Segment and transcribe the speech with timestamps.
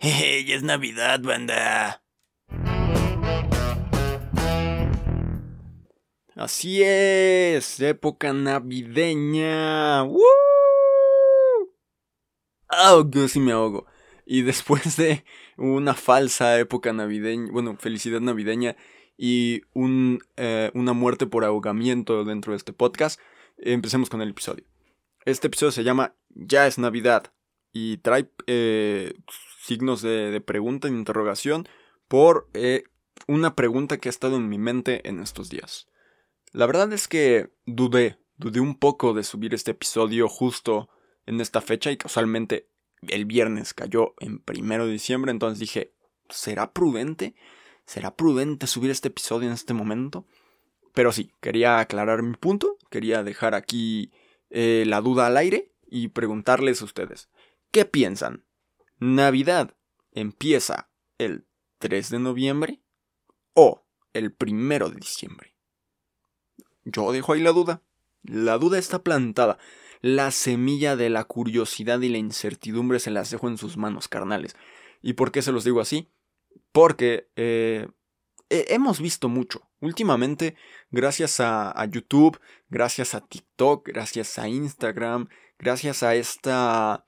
[0.00, 2.04] Jeje, ya es Navidad, banda.
[6.36, 10.04] Así es, época navideña.
[10.04, 10.22] ¡Woo!
[12.70, 13.86] Oh, yo sí me ahogo.
[14.24, 15.24] Y después de
[15.56, 18.76] una falsa época navideña, bueno, felicidad navideña
[19.16, 23.18] y un, eh, una muerte por ahogamiento dentro de este podcast,
[23.56, 24.64] empecemos con el episodio.
[25.24, 27.32] Este episodio se llama Ya es Navidad
[27.72, 29.14] y trae eh,
[29.68, 31.68] signos de, pregunta e interrogación
[32.08, 32.84] por eh,
[33.26, 35.88] una pregunta que ha estado en mi mente en estos días.
[36.52, 40.88] La verdad es que dudé, dudé un poco de subir este episodio justo
[41.26, 42.70] en esta fecha y casualmente
[43.08, 45.92] el viernes cayó en primero de diciembre, entonces dije,
[46.30, 47.34] ¿será prudente?
[47.84, 50.26] ¿Será prudente subir este episodio en este momento?
[50.94, 54.12] Pero sí, quería aclarar mi punto, quería dejar aquí
[54.48, 57.28] eh, la duda al aire y preguntarles a ustedes,
[57.70, 58.47] ¿qué piensan?
[58.98, 59.76] ¿Navidad
[60.12, 61.46] empieza el
[61.78, 62.80] 3 de noviembre
[63.54, 65.54] o el primero de diciembre?
[66.84, 67.82] Yo dejo ahí la duda.
[68.22, 69.58] La duda está plantada.
[70.00, 74.56] La semilla de la curiosidad y la incertidumbre se las dejo en sus manos, carnales.
[75.02, 76.08] ¿Y por qué se los digo así?
[76.72, 77.88] Porque eh,
[78.48, 79.68] hemos visto mucho.
[79.80, 80.56] Últimamente,
[80.90, 87.07] gracias a, YouTube, gracias a TikTok, gracias a Instagram, gracias a esta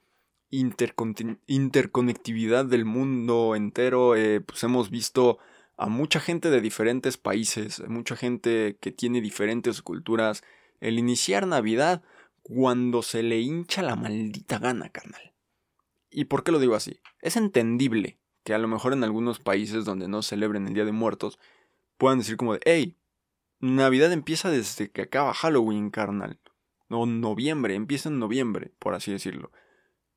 [0.51, 5.39] interconectividad del mundo entero, eh, pues hemos visto
[5.77, 10.43] a mucha gente de diferentes países, mucha gente que tiene diferentes culturas,
[10.81, 12.03] el iniciar Navidad
[12.43, 15.35] cuando se le hincha la maldita gana, carnal.
[16.11, 17.01] ¿Y por qué lo digo así?
[17.21, 20.93] Es entendible que a lo mejor en algunos países donde no celebren el Día de
[20.93, 21.39] Muertos
[21.97, 22.97] puedan decir como de, hey,
[23.61, 26.41] Navidad empieza desde que acaba Halloween, carnal.
[26.89, 29.53] O noviembre, empieza en noviembre, por así decirlo.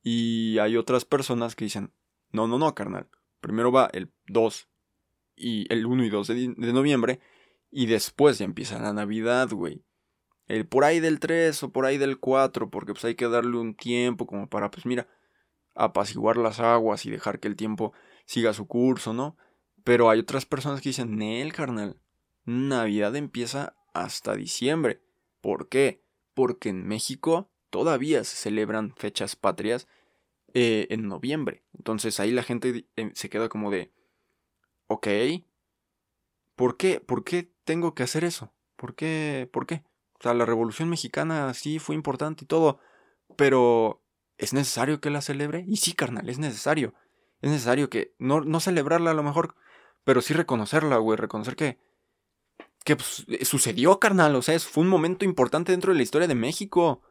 [0.03, 1.93] Y hay otras personas que dicen,
[2.31, 3.07] no, no, no, carnal.
[3.39, 4.67] Primero va el 2,
[5.35, 7.19] y el 1 y 2 de, noviembre.
[7.71, 9.83] Y después ya empieza la Navidad, güey.
[10.47, 13.57] El por ahí del 3 o por ahí del 4, porque pues hay que darle
[13.57, 15.07] un tiempo como para, pues mira,
[15.73, 17.93] apaciguar las aguas y dejar que el tiempo
[18.25, 19.37] siga su curso, ¿no?
[19.83, 21.99] Pero hay otras personas que dicen, Nel, carnal,
[22.45, 25.01] Navidad empieza hasta diciembre.
[25.41, 26.03] ¿Por qué?
[26.33, 29.87] Porque en México todavía se celebran fechas patrias
[30.53, 31.63] eh, en noviembre.
[31.75, 33.91] Entonces ahí la gente eh, se queda como de,
[34.85, 35.07] Ok.
[36.55, 36.99] ¿Por qué?
[36.99, 38.53] ¿Por qué tengo que hacer eso?
[38.75, 39.49] ¿Por qué?
[39.51, 39.83] ¿Por qué?
[40.19, 42.79] O sea, la Revolución Mexicana sí fue importante y todo,
[43.35, 44.03] pero
[44.37, 45.65] ¿es necesario que la celebre?
[45.67, 46.93] Y sí, carnal, es necesario.
[47.41, 49.55] Es necesario que no, no celebrarla a lo mejor,
[50.03, 51.79] pero sí reconocerla, güey, reconocer que
[52.83, 56.27] que pues, eh, sucedió, carnal, o sea, fue un momento importante dentro de la historia
[56.27, 57.01] de México.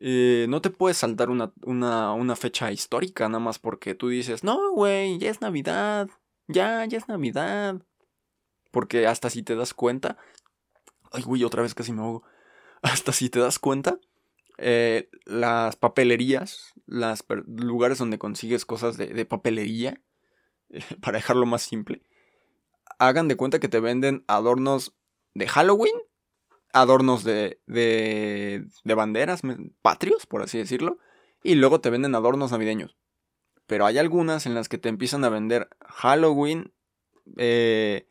[0.00, 4.42] Eh, no te puedes saltar una, una, una fecha histórica nada más porque tú dices,
[4.42, 6.08] no, güey, ya es Navidad.
[6.48, 7.82] Ya, ya es Navidad.
[8.70, 10.16] Porque hasta si te das cuenta.
[11.12, 12.24] Ay, güey, otra vez casi me ahogo.
[12.82, 13.98] Hasta si te das cuenta,
[14.56, 20.02] eh, las papelerías, los lugares donde consigues cosas de, papelería,
[21.02, 22.02] para dejarlo más simple,
[22.98, 24.94] hagan de cuenta que te venden adornos
[25.34, 25.94] de Halloween,
[26.72, 29.42] adornos de, de, de banderas
[29.82, 30.98] patrios, por así decirlo,
[31.42, 32.96] y luego te venden adornos navideños.
[33.66, 36.72] Pero hay algunas en las que te empiezan a vender Halloween,
[37.36, 38.08] eh,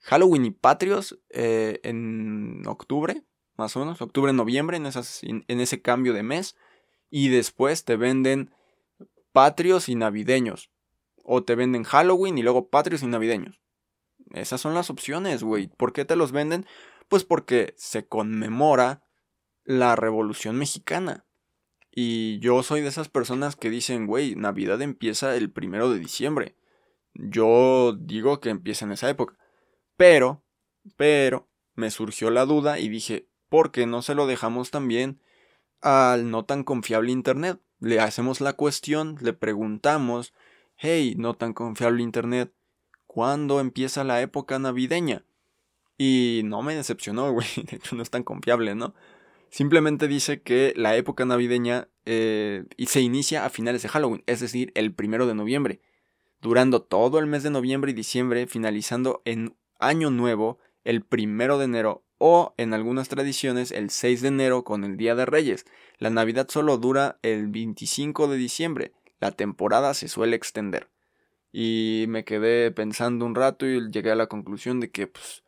[0.00, 3.22] Halloween y Patrios eh, en octubre,
[3.56, 6.56] más o menos, octubre, noviembre, en, esas, en, ese cambio de mes.
[7.10, 8.54] Y después te venden
[9.32, 10.70] Patrios y Navideños.
[11.22, 13.60] O te venden Halloween y luego Patrios y Navideños.
[14.32, 15.68] Esas son las opciones, güey.
[15.68, 16.66] ¿Por qué te los venden?
[17.08, 19.04] Pues porque se conmemora
[19.64, 21.24] la Revolución Mexicana.
[21.90, 26.56] Y yo soy de esas personas que dicen, güey, Navidad empieza el primero de diciembre.
[27.14, 29.38] Yo digo que empieza en esa época.
[29.96, 30.44] Pero,
[30.96, 35.20] pero, me surgió la duda y dije, ¿por qué no se lo dejamos también
[35.80, 37.60] al no tan confiable Internet?
[37.78, 40.34] Le hacemos la cuestión, le preguntamos,
[40.76, 42.52] hey, no tan confiable Internet,
[43.06, 45.24] ¿cuándo empieza la época navideña?
[45.96, 48.94] Y no me decepcionó, güey, de hecho no es tan confiable, ¿no?
[49.50, 54.72] Simplemente dice que la época navideña eh, se inicia a finales de Halloween, es decir,
[54.74, 55.80] el primero de noviembre,
[56.40, 61.66] durando todo el mes de noviembre y diciembre, finalizando en Año Nuevo el primero de
[61.66, 65.66] enero o en algunas tradiciones el 6 de enero con el Día de Reyes.
[65.98, 70.90] La Navidad solo dura el 25 de diciembre, la temporada se suele extender.
[71.52, 75.43] Y me quedé pensando un rato y llegué a la conclusión de que pues,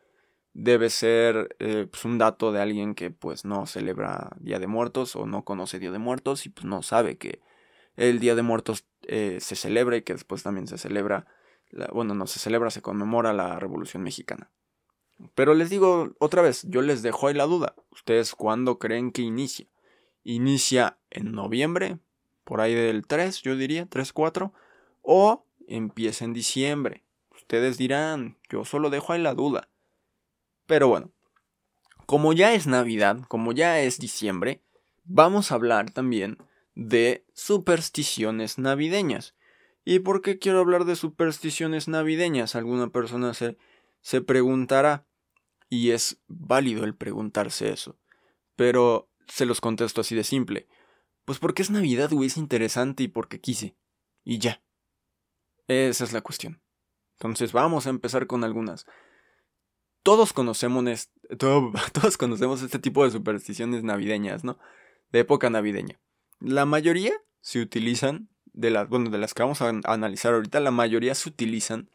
[0.58, 5.14] debe ser eh, pues un dato de alguien que pues no celebra Día de Muertos
[5.14, 7.42] o no conoce Día de Muertos y pues no sabe que
[7.96, 11.26] el Día de Muertos eh, se celebra y que después también se celebra,
[11.92, 14.50] bueno, no se celebra, se conmemora la Revolución Mexicana.
[15.34, 17.74] Pero les digo otra vez, yo les dejo ahí la duda.
[17.90, 19.66] ¿Ustedes cuándo creen que inicia?
[20.24, 21.98] ¿Inicia en noviembre?
[22.44, 24.54] Por ahí del 3, yo diría, 3, 4.
[25.02, 27.04] ¿O empieza en diciembre?
[27.34, 29.68] Ustedes dirán, yo solo dejo ahí la duda.
[30.66, 31.10] Pero bueno,
[32.06, 34.62] como ya es Navidad, como ya es diciembre,
[35.04, 36.38] vamos a hablar también
[36.74, 39.34] de supersticiones navideñas.
[39.84, 42.56] ¿Y por qué quiero hablar de supersticiones navideñas?
[42.56, 43.56] Alguna persona se,
[44.00, 45.06] se preguntará,
[45.68, 47.98] y es válido el preguntarse eso.
[48.54, 50.68] Pero se los contesto así de simple.
[51.24, 53.76] Pues porque es Navidad, güey, es interesante y porque quise.
[54.24, 54.62] Y ya.
[55.66, 56.62] Esa es la cuestión.
[57.14, 58.86] Entonces vamos a empezar con algunas.
[60.06, 64.56] Todos conocemos, todos conocemos este tipo de supersticiones navideñas, ¿no?
[65.10, 65.98] De época navideña.
[66.38, 70.70] La mayoría se utilizan, de las, bueno, de las que vamos a analizar ahorita, la
[70.70, 71.90] mayoría se utilizan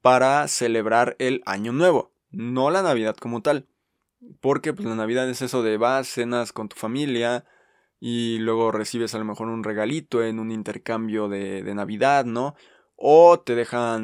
[0.00, 3.66] para celebrar el año nuevo, no la Navidad como tal.
[4.40, 7.44] Porque pues la Navidad es eso de vas, cenas con tu familia
[8.00, 12.54] y luego recibes a lo mejor un regalito en un intercambio de Navidad, ¿no?
[12.96, 14.02] O te dejan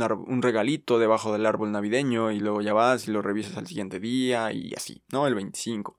[0.00, 3.98] un regalito debajo del árbol navideño y luego ya vas y lo revisas al siguiente
[3.98, 5.26] día y así, ¿no?
[5.26, 5.98] El 25.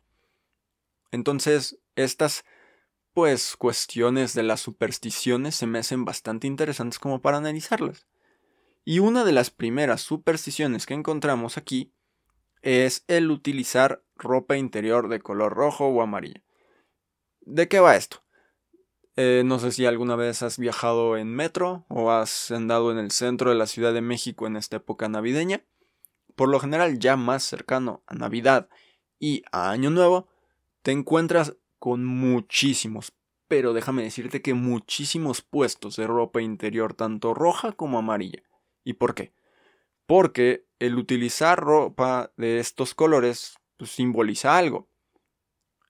[1.12, 2.46] Entonces, estas
[3.14, 8.08] pues cuestiones de las supersticiones se me hacen bastante interesantes como para analizarlas.
[8.86, 11.94] Y una de las primeras supersticiones que encontramos aquí
[12.62, 16.42] es el utilizar ropa interior de color rojo o amarillo.
[17.42, 18.24] ¿De qué va esto?
[19.16, 23.12] Eh, no sé si alguna vez has viajado en metro o has andado en el
[23.12, 25.64] centro de la Ciudad de México en esta época navideña.
[26.36, 28.70] Por lo general, ya más cercano a Navidad
[29.20, 30.30] y a Año Nuevo,
[30.82, 33.14] te encuentras con muchísimos,
[33.48, 38.44] pero déjame decirte que muchísimos puestos de ropa interior, tanto roja como amarilla.
[38.84, 39.34] ¿Y por qué?
[40.06, 44.88] Porque el utilizar ropa de estos colores pues, simboliza algo.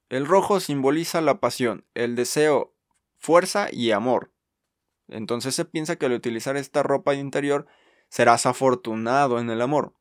[0.09, 2.73] El rojo simboliza la pasión, el deseo,
[3.19, 4.31] fuerza y amor.
[5.07, 7.67] Entonces se piensa que al utilizar esta ropa interior
[8.09, 9.93] serás afortunado en el amor.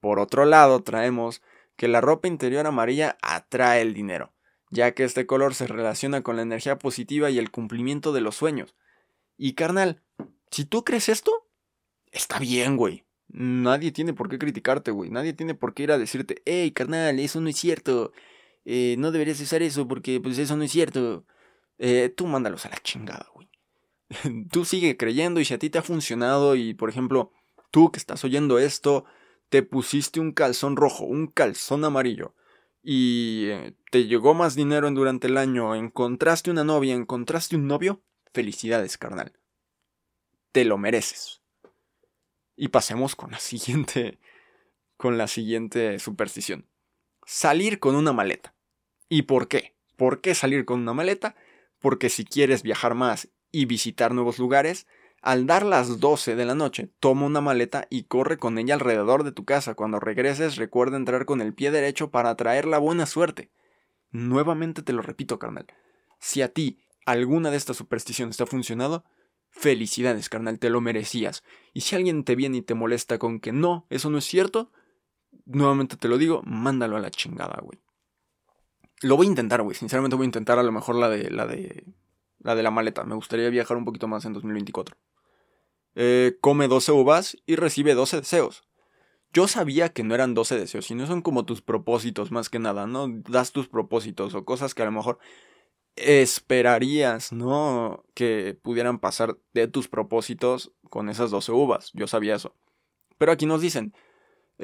[0.00, 1.42] Por otro lado, traemos
[1.76, 4.32] que la ropa interior amarilla atrae el dinero
[4.72, 8.34] ya que este color se relaciona con la energía positiva y el cumplimiento de los
[8.34, 8.74] sueños.
[9.36, 10.02] Y carnal,
[10.50, 11.30] si tú crees esto,
[12.10, 13.04] está bien, güey.
[13.28, 15.10] Nadie tiene por qué criticarte, güey.
[15.10, 18.12] Nadie tiene por qué ir a decirte, hey, carnal, eso no es cierto.
[18.64, 21.26] Eh, no deberías usar eso porque pues eso no es cierto.
[21.78, 23.48] Eh, tú mándalos a la chingada, güey.
[24.50, 27.32] tú sigue creyendo y si a ti te ha funcionado y, por ejemplo,
[27.70, 29.04] tú que estás oyendo esto,
[29.48, 32.34] te pusiste un calzón rojo, un calzón amarillo
[32.82, 38.02] y eh, te llegó más dinero durante el año, encontraste una novia, encontraste un novio,
[38.32, 39.32] felicidades, carnal.
[40.50, 41.42] Te lo mereces.
[42.56, 44.18] Y pasemos con la siguiente
[44.96, 46.68] con la siguiente superstición.
[47.26, 48.54] Salir con una maleta.
[49.08, 49.74] ¿Y por qué?
[49.96, 51.34] ¿Por qué salir con una maleta?
[51.82, 54.86] Porque si quieres viajar más y visitar nuevos lugares,
[55.20, 59.22] al dar las 12 de la noche, toma una maleta y corre con ella alrededor
[59.22, 59.74] de tu casa.
[59.74, 63.50] Cuando regreses, recuerda entrar con el pie derecho para traer la buena suerte.
[64.10, 65.66] Nuevamente te lo repito, carnal.
[66.18, 69.04] Si a ti alguna de estas supersticiones te ha funcionado,
[69.50, 71.44] felicidades, carnal, te lo merecías.
[71.72, 74.72] Y si alguien te viene y te molesta con que no, eso no es cierto,
[75.44, 77.78] nuevamente te lo digo, mándalo a la chingada, güey.
[79.02, 79.76] Lo voy a intentar, güey.
[79.76, 81.84] Sinceramente voy a intentar a lo mejor la de la de
[82.40, 83.04] la de la maleta.
[83.04, 84.96] Me gustaría viajar un poquito más en 2024.
[85.94, 88.64] Eh, come 12 uvas y recibe 12 deseos.
[89.32, 92.86] Yo sabía que no eran 12 deseos, sino son como tus propósitos más que nada,
[92.86, 93.08] ¿no?
[93.08, 95.18] Das tus propósitos o cosas que a lo mejor
[95.96, 98.04] esperarías, ¿no?
[98.14, 101.90] Que pudieran pasar de tus propósitos con esas 12 uvas.
[101.94, 102.54] Yo sabía eso.
[103.18, 103.94] Pero aquí nos dicen,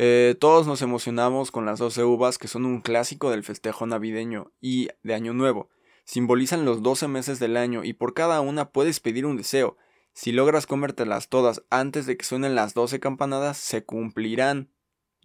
[0.00, 4.52] eh, todos nos emocionamos con las 12 uvas que son un clásico del festejo navideño
[4.60, 5.70] y de Año Nuevo.
[6.04, 9.76] Simbolizan los 12 meses del año y por cada una puedes pedir un deseo.
[10.12, 14.70] Si logras comértelas todas antes de que suenen las 12 campanadas, se cumplirán.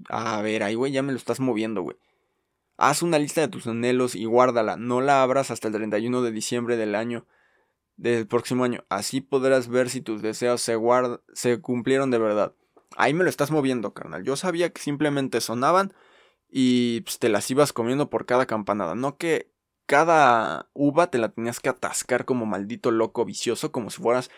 [0.09, 1.97] A ver, ahí, güey, ya me lo estás moviendo, güey.
[2.75, 4.75] Haz una lista de tus anhelos y guárdala.
[4.75, 7.27] No la abras hasta el 31 de diciembre del año
[7.95, 8.85] del próximo año.
[8.89, 10.79] Así podrás ver si tus deseos se,
[11.35, 12.55] se cumplieron de verdad.
[12.95, 14.23] Ahí me lo estás moviendo, carnal.
[14.23, 15.93] Yo sabía que simplemente sonaban
[16.49, 18.95] y pues, te las ibas comiendo por cada campanada.
[18.95, 19.51] No que
[19.85, 24.29] cada uva te la tenías que atascar como maldito loco vicioso, como si fueras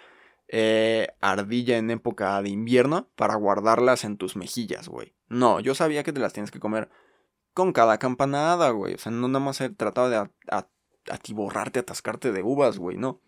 [0.47, 5.15] eh, ardilla en época de invierno para guardarlas en tus mejillas, güey.
[5.27, 6.89] No, yo sabía que te las tienes que comer
[7.53, 8.93] con cada campanada, güey.
[8.95, 10.29] O sea, no nada más he tratado de
[11.09, 13.21] atiborrarte, atascarte de uvas, güey, no.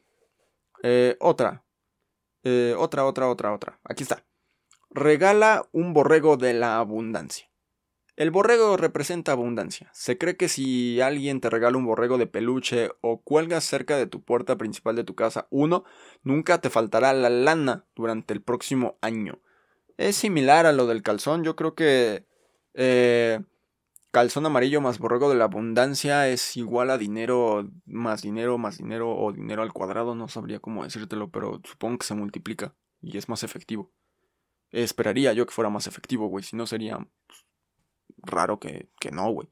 [0.83, 1.65] Eh, otra.
[2.43, 3.79] Eh, otra, otra, otra, otra.
[3.83, 4.23] Aquí está.
[4.99, 7.51] Regala un borrego de la abundancia.
[8.15, 9.91] El borrego representa abundancia.
[9.93, 14.07] Se cree que si alguien te regala un borrego de peluche o cuelgas cerca de
[14.07, 15.83] tu puerta principal de tu casa uno,
[16.23, 19.39] nunca te faltará la lana durante el próximo año.
[19.97, 21.43] Es similar a lo del calzón.
[21.43, 22.25] Yo creo que
[22.73, 23.39] eh,
[24.09, 29.15] calzón amarillo más borrego de la abundancia es igual a dinero más dinero más dinero
[29.15, 30.15] o dinero al cuadrado.
[30.15, 33.91] No sabría cómo decírtelo, pero supongo que se multiplica y es más efectivo.
[34.71, 36.43] Esperaría yo que fuera más efectivo, güey.
[36.43, 36.97] Si no sería
[37.27, 37.45] pues,
[38.17, 39.49] raro que, que no, güey.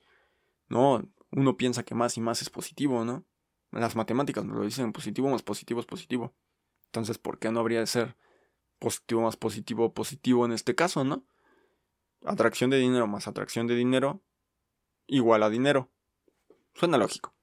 [0.68, 3.26] No, uno piensa que más y más es positivo, ¿no?
[3.72, 6.34] Las matemáticas nos lo dicen, positivo más positivo es positivo.
[6.86, 8.16] Entonces, ¿por qué no habría de ser
[8.80, 11.26] positivo más positivo positivo en este caso, no?
[12.26, 14.24] Atracción de dinero más atracción de dinero
[15.08, 15.92] igual a dinero.
[16.74, 17.34] Suena lógico.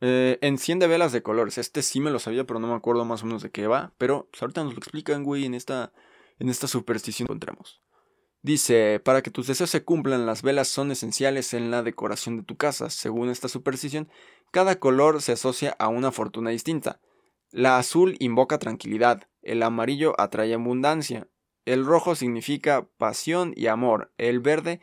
[0.00, 1.58] Eh, enciende velas de colores.
[1.58, 3.94] Este sí me lo sabía, pero no me acuerdo más o menos de qué va.
[3.98, 5.92] Pero pues, ahorita nos lo explican, güey, en esta,
[6.38, 7.82] en esta superstición encontramos.
[8.42, 12.42] Dice, para que tus deseos se cumplan, las velas son esenciales en la decoración de
[12.42, 12.90] tu casa.
[12.90, 14.10] Según esta superstición,
[14.50, 17.00] cada color se asocia a una fortuna distinta.
[17.50, 21.28] La azul invoca tranquilidad, el amarillo atrae abundancia,
[21.64, 24.80] el rojo significa pasión y amor, el verde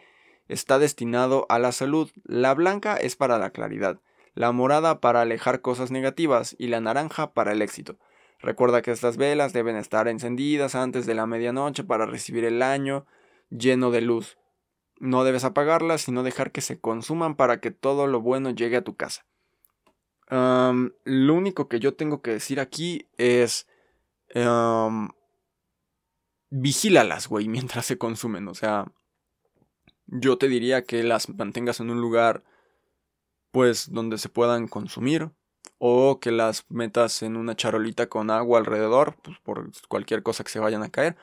[0.47, 3.99] está destinado a la salud, la blanca es para la claridad,
[4.33, 7.99] la morada para alejar cosas negativas y la naranja para el éxito.
[8.41, 13.05] Recuerda que estas velas deben estar encendidas antes de la medianoche para recibir el año
[13.49, 14.37] lleno de luz.
[14.99, 18.83] No debes apagarlas, sino dejar que se consuman para que todo lo bueno llegue a
[18.83, 19.25] tu casa.
[20.29, 23.67] lo único que yo tengo que decir aquí es...
[26.49, 28.47] vigílalas, güey, mientras se consumen.
[28.47, 28.91] O sea,
[30.07, 32.43] yo te diría que las mantengas en un lugar,
[33.51, 35.31] pues, donde se puedan consumir.
[35.83, 40.51] O que las metas en una charolita con agua alrededor, pues, por cualquier cosa que
[40.51, 41.17] se vayan a caer.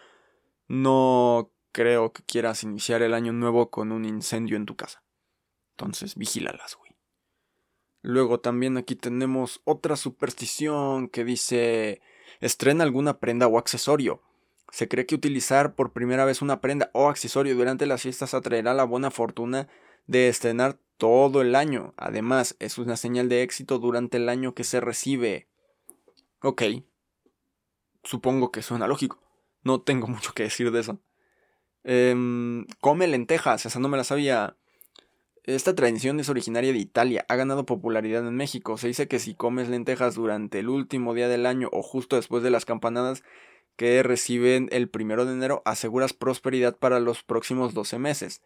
[0.67, 5.05] No creo que quieras iniciar el año nuevo con un incendio en tu casa.
[5.77, 6.97] Entonces, vigílalas, güey.
[8.03, 12.01] Luego también aquí tenemos otra superstición que dice
[12.41, 14.23] estrena alguna prenda o accesorio.
[14.73, 18.75] Se cree que utilizar por primera vez una prenda o accesorio durante las fiestas atraerá
[18.75, 19.69] la buena fortuna
[20.09, 21.95] de estrenar todo el año.
[21.97, 25.49] Además, es una señal de éxito durante el año que se recibe.
[26.43, 26.63] Ok.
[28.05, 29.23] Supongo que suena lógico.
[29.63, 31.01] No tengo mucho que decir de eso.
[31.85, 34.57] Em, come lentejas, esa no me la sabía.
[35.45, 38.77] Esta tradición es originaria de Italia, ha ganado popularidad en México.
[38.77, 42.43] Se dice que si comes lentejas durante el último día del año o justo después
[42.43, 43.25] de las campanadas
[43.77, 48.43] que reciben el primero de enero, aseguras prosperidad para los próximos 12 meses.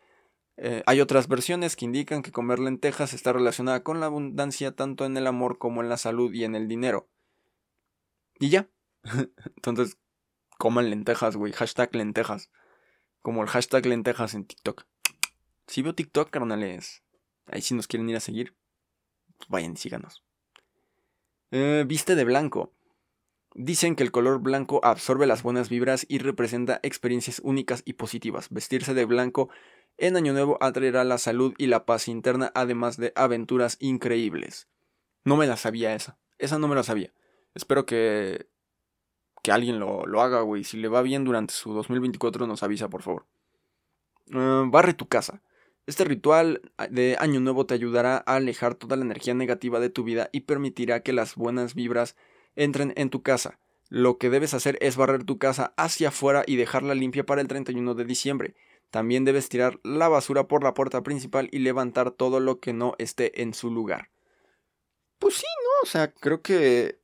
[0.57, 5.05] Eh, hay otras versiones que indican que comer lentejas está relacionada con la abundancia tanto
[5.05, 7.09] en el amor como en la salud y en el dinero.
[8.39, 8.69] Y ya.
[9.57, 9.99] Entonces,
[10.59, 11.53] coman lentejas, güey.
[11.53, 12.51] Hashtag lentejas.
[13.23, 14.85] Como el hashtag lentejas en TikTok.
[15.67, 17.03] Si veo TikTok, carnales.
[17.47, 18.57] Ahí si nos quieren ir a seguir.
[19.49, 20.23] Vayan y síganos.
[21.51, 22.73] Eh, viste de blanco.
[23.55, 28.49] Dicen que el color blanco absorbe las buenas vibras y representa experiencias únicas y positivas.
[28.51, 29.51] Vestirse de blanco
[29.99, 34.69] en Año Nuevo atraerá la salud y la paz interna, además de aventuras increíbles.
[35.25, 36.19] No me la sabía esa.
[36.39, 37.13] Esa no me la sabía.
[37.55, 38.49] Espero que
[39.43, 40.65] que alguien lo, haga, güey.
[40.65, 43.27] Si le va bien durante su 2024, nos avisa, por favor.
[44.33, 45.43] Ah, barre tu casa.
[45.87, 50.05] Este ritual de Año Nuevo te ayudará a alejar toda la energía negativa de tu
[50.05, 52.17] vida y permitirá que las buenas vibras
[52.55, 53.59] entren en tu casa.
[53.89, 57.49] Lo que debes hacer es barrer tu casa hacia afuera y dejarla limpia para el
[57.49, 58.55] 31 de diciembre.
[58.93, 62.95] También debes tirar la basura por la puerta principal y levantar todo lo que no
[62.99, 64.11] esté en su lugar.
[65.19, 65.83] Pues sí, ¿no?
[65.83, 67.01] O sea, creo que...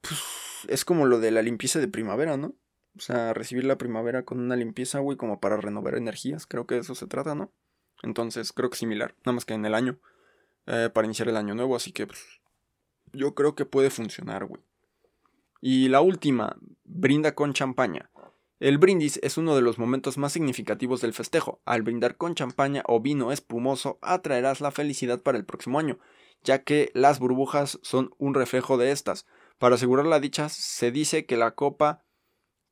[0.00, 0.18] Pues
[0.66, 2.54] es como lo de la limpieza de primavera, ¿no?
[2.96, 6.46] O sea, recibir la primavera con una limpieza, güey, como para renovar energías.
[6.46, 7.52] Creo que de eso se trata, ¿no?
[8.02, 9.14] Entonces, creo que similar.
[9.26, 9.98] Nada más que en el año.
[10.64, 11.76] Eh, para iniciar el año nuevo.
[11.76, 12.40] Así que, pues,
[13.12, 14.62] yo creo que puede funcionar, güey.
[15.60, 18.08] Y la última, brinda con champaña.
[18.58, 21.60] El brindis es uno de los momentos más significativos del festejo.
[21.66, 25.98] Al brindar con champaña o vino espumoso, atraerás la felicidad para el próximo año,
[26.42, 29.26] ya que las burbujas son un reflejo de estas.
[29.58, 32.02] Para asegurar la dicha, se dice que la copa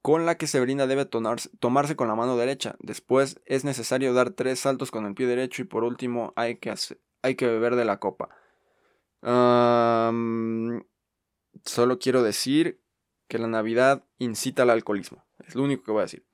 [0.00, 2.76] con la que se brinda debe tomarse con la mano derecha.
[2.78, 6.74] Después es necesario dar tres saltos con el pie derecho y por último hay que,
[7.22, 8.28] hay que beber de la copa.
[11.64, 12.83] solo quiero decir
[13.34, 15.24] que la Navidad incita al alcoholismo.
[15.44, 16.24] Es lo único que voy a decir.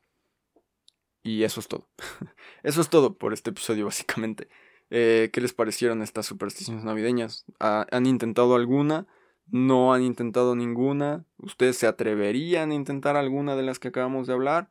[1.23, 1.88] Y eso es todo.
[2.62, 4.50] eso es todo por este episodio básicamente.
[4.90, 7.47] Eh, ¿Qué les parecieron estas supersticiones navideñas?
[7.59, 9.07] ¿Han intentado alguna?
[9.47, 11.25] no han intentado ninguna.
[11.38, 14.71] ¿Ustedes se atreverían a intentar alguna de las que acabamos de hablar?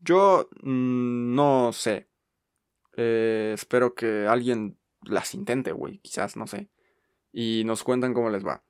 [0.00, 2.10] Yo mm, no sé.
[2.94, 5.96] Eh, espero que alguien las intente, güey.
[6.00, 6.68] Quizás, no sé.
[7.32, 8.64] Y nos cuentan cómo les va.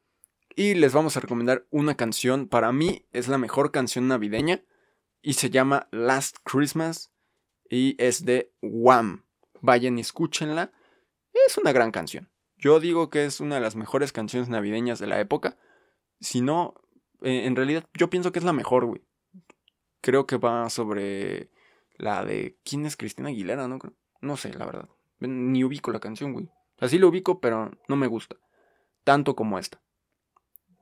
[0.56, 2.48] Y les vamos a recomendar una canción.
[2.48, 4.62] Para mí es la mejor canción navideña.
[5.22, 7.12] Y se llama Last Christmas.
[7.68, 9.24] Y es de Wham.
[9.60, 10.72] Vayan y escúchenla.
[11.46, 12.30] Es una gran canción.
[12.56, 15.56] Yo digo que es una de las mejores canciones navideñas de la época.
[16.20, 16.74] Si no,
[17.22, 19.02] eh, en realidad yo pienso que es la mejor, güey.
[20.02, 21.50] Creo que va sobre
[21.96, 22.58] la de...
[22.64, 23.68] ¿Quién es Cristina Aguilera?
[23.68, 23.78] No,
[24.20, 24.88] no sé, la verdad.
[25.20, 26.50] Ni ubico la canción, güey.
[26.78, 28.36] Así lo ubico, pero no me gusta.
[29.04, 29.80] Tanto como esta.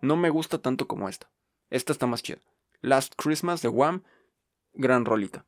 [0.01, 1.31] No me gusta tanto como esta.
[1.71, 2.41] Esta está más chida.
[2.81, 4.03] Last Christmas de Wham.
[4.75, 5.45] Gran rolita.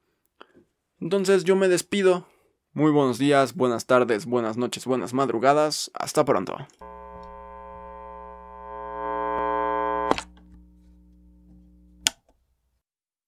[0.99, 2.27] Entonces yo me despido.
[2.73, 5.91] Muy buenos días, buenas tardes, buenas noches, buenas madrugadas.
[5.95, 6.57] Hasta pronto.